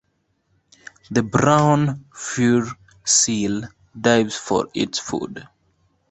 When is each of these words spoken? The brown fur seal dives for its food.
The 1.11 1.21
brown 1.21 2.05
fur 2.11 2.65
seal 3.05 3.67
dives 3.95 4.35
for 4.35 4.67
its 4.73 4.97
food. 4.97 5.47